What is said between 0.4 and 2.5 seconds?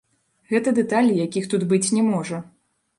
Гэта дэталі, якіх тут быць не можа.